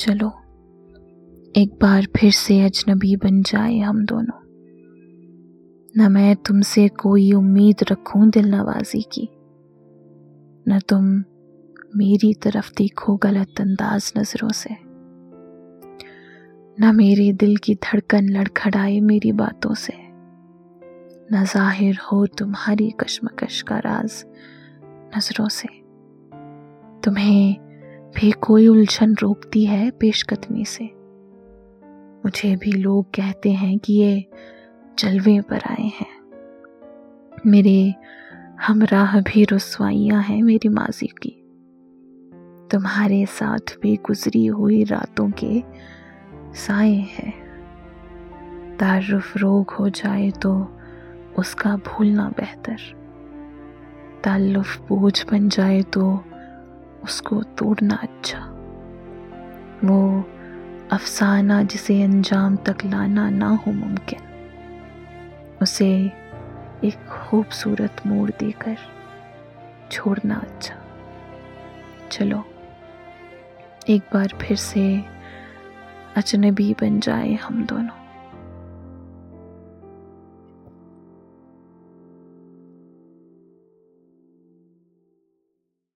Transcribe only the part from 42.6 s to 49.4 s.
तुम्हारे साथ भी गुजरी हुई रातों के साए हैं। तारुफ